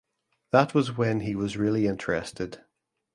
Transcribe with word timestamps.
That 0.51 0.73
was 0.73 0.97
when 0.97 1.19
he 1.19 1.35
was 1.35 1.57
really 1.57 1.85
interested. 1.85 2.63